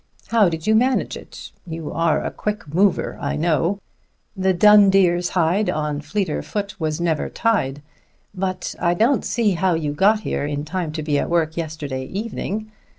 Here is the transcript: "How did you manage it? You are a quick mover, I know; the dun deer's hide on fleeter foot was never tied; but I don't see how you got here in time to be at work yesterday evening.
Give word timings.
"How 0.29 0.49
did 0.49 0.65
you 0.65 0.73
manage 0.73 1.15
it? 1.15 1.51
You 1.67 1.91
are 1.93 2.25
a 2.25 2.31
quick 2.31 2.73
mover, 2.73 3.19
I 3.21 3.35
know; 3.35 3.77
the 4.35 4.51
dun 4.51 4.89
deer's 4.89 5.29
hide 5.29 5.69
on 5.69 6.01
fleeter 6.01 6.41
foot 6.41 6.73
was 6.79 6.99
never 6.99 7.29
tied; 7.29 7.83
but 8.33 8.73
I 8.79 8.95
don't 8.95 9.23
see 9.23 9.51
how 9.51 9.75
you 9.75 9.93
got 9.93 10.21
here 10.21 10.43
in 10.43 10.65
time 10.65 10.91
to 10.93 11.03
be 11.03 11.19
at 11.19 11.29
work 11.29 11.55
yesterday 11.55 12.05
evening. 12.05 12.71